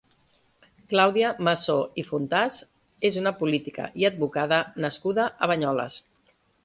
Clàudia 0.93 1.33
Massó 1.47 1.75
i 2.01 2.05
Fontàs 2.07 2.57
és 3.11 3.19
una 3.23 3.35
política 3.43 3.85
i 4.05 4.09
advocada 4.11 4.63
nascuda 4.87 5.29
a 5.29 5.51
Banyoles. 5.53 6.01